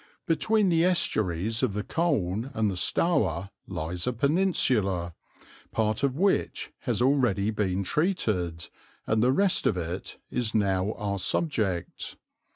[0.25, 5.13] Between the estuaries of the Colne and the Stour lies a peninsula,
[5.71, 8.69] part of which has already been treated,
[9.05, 12.17] and the rest of it is now our subject.